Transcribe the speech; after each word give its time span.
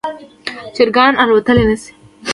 چرګان 0.75 1.13
الوتلی 1.21 1.63
نشي 1.69 1.91